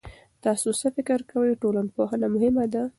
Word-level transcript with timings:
تاسو 0.43 0.69
څه 0.79 0.87
فکر 0.95 1.19
کوئ، 1.31 1.49
ټولنپوهنه 1.61 2.27
مهمه 2.35 2.65
ده؟ 2.73 2.83